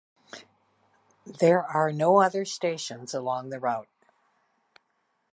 [1.27, 3.87] There are no other stations along the route.